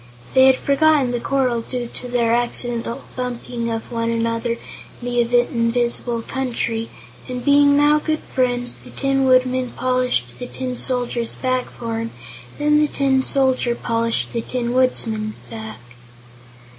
[0.33, 4.53] They had forgotten the quarrel due to their accidental bumping of one another
[4.99, 6.89] in the invisible country,
[7.29, 12.09] and being now good friends the Tin Woodman polished the Tin Soldier's back for him
[12.57, 15.77] and then the Tin Soldier polished the Tin Woodman's back.